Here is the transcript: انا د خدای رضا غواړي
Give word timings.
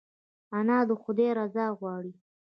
انا 0.57 0.77
د 0.89 0.91
خدای 1.01 1.29
رضا 1.39 1.65
غواړي 1.79 2.13